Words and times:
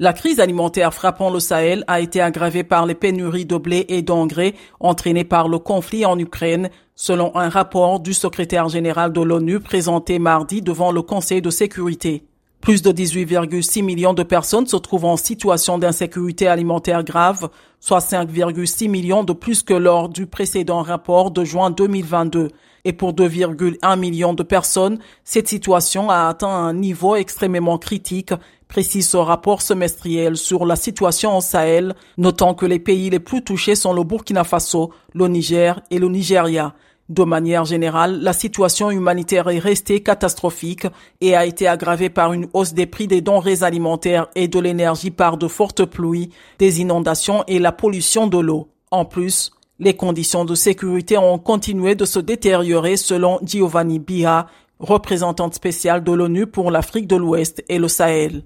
La 0.00 0.12
crise 0.12 0.40
alimentaire 0.40 0.92
frappant 0.92 1.30
le 1.30 1.38
Sahel 1.38 1.84
a 1.86 2.00
été 2.00 2.20
aggravée 2.20 2.64
par 2.64 2.84
les 2.84 2.96
pénuries 2.96 3.46
de 3.46 3.56
blé 3.56 3.86
et 3.88 4.02
d'engrais 4.02 4.54
entraînées 4.80 5.22
par 5.22 5.46
le 5.46 5.60
conflit 5.60 6.04
en 6.04 6.18
Ukraine, 6.18 6.68
selon 6.96 7.36
un 7.36 7.48
rapport 7.48 8.00
du 8.00 8.12
secrétaire 8.12 8.68
général 8.68 9.12
de 9.12 9.20
l'ONU 9.20 9.60
présenté 9.60 10.18
mardi 10.18 10.62
devant 10.62 10.90
le 10.90 11.02
Conseil 11.02 11.42
de 11.42 11.50
sécurité. 11.50 12.24
Plus 12.64 12.80
de 12.80 12.92
18,6 12.92 13.82
millions 13.82 14.14
de 14.14 14.22
personnes 14.22 14.66
se 14.66 14.76
trouvent 14.76 15.04
en 15.04 15.18
situation 15.18 15.76
d'insécurité 15.76 16.48
alimentaire 16.48 17.04
grave, 17.04 17.50
soit 17.78 17.98
5,6 17.98 18.88
millions 18.88 19.22
de 19.22 19.34
plus 19.34 19.62
que 19.62 19.74
lors 19.74 20.08
du 20.08 20.24
précédent 20.26 20.80
rapport 20.80 21.30
de 21.30 21.44
juin 21.44 21.68
2022. 21.68 22.48
Et 22.86 22.94
pour 22.94 23.12
2,1 23.12 23.98
millions 23.98 24.32
de 24.32 24.42
personnes, 24.42 24.98
cette 25.24 25.46
situation 25.46 26.08
a 26.08 26.26
atteint 26.26 26.48
un 26.48 26.72
niveau 26.72 27.16
extrêmement 27.16 27.76
critique, 27.76 28.32
précise 28.66 29.10
ce 29.10 29.18
rapport 29.18 29.60
semestriel 29.60 30.38
sur 30.38 30.64
la 30.64 30.76
situation 30.76 31.36
au 31.36 31.42
Sahel, 31.42 31.94
notant 32.16 32.54
que 32.54 32.64
les 32.64 32.78
pays 32.78 33.10
les 33.10 33.20
plus 33.20 33.44
touchés 33.44 33.74
sont 33.74 33.92
le 33.92 34.04
Burkina 34.04 34.42
Faso, 34.42 34.90
le 35.12 35.28
Niger 35.28 35.82
et 35.90 35.98
le 35.98 36.08
Nigeria. 36.08 36.74
De 37.10 37.22
manière 37.22 37.66
générale, 37.66 38.20
la 38.22 38.32
situation 38.32 38.90
humanitaire 38.90 39.48
est 39.50 39.58
restée 39.58 40.02
catastrophique 40.02 40.86
et 41.20 41.36
a 41.36 41.44
été 41.44 41.68
aggravée 41.68 42.08
par 42.08 42.32
une 42.32 42.48
hausse 42.54 42.72
des 42.72 42.86
prix 42.86 43.06
des 43.06 43.20
denrées 43.20 43.62
alimentaires 43.62 44.28
et 44.34 44.48
de 44.48 44.58
l'énergie 44.58 45.10
par 45.10 45.36
de 45.36 45.46
fortes 45.46 45.84
pluies, 45.84 46.30
des 46.58 46.80
inondations 46.80 47.44
et 47.46 47.58
la 47.58 47.72
pollution 47.72 48.26
de 48.26 48.38
l'eau. 48.38 48.68
En 48.90 49.04
plus, 49.04 49.50
les 49.78 49.94
conditions 49.94 50.46
de 50.46 50.54
sécurité 50.54 51.18
ont 51.18 51.38
continué 51.38 51.94
de 51.94 52.06
se 52.06 52.20
détériorer 52.20 52.96
selon 52.96 53.38
Giovanni 53.42 53.98
Bia, 53.98 54.46
représentante 54.78 55.54
spéciale 55.54 56.04
de 56.04 56.12
l'ONU 56.12 56.46
pour 56.46 56.70
l'Afrique 56.70 57.06
de 57.06 57.16
l'Ouest 57.16 57.62
et 57.68 57.78
le 57.78 57.88
Sahel. 57.88 58.42